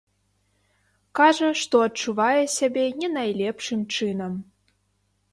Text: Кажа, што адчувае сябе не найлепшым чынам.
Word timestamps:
Кажа, 1.17 1.49
што 1.63 1.81
адчувае 1.87 2.43
сябе 2.53 2.85
не 3.01 3.09
найлепшым 3.17 3.83
чынам. 3.99 4.33